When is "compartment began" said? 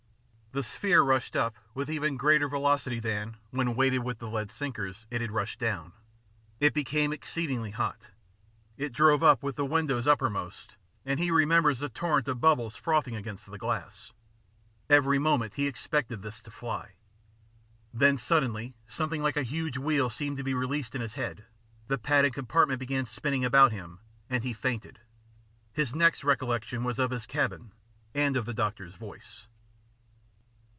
22.33-23.05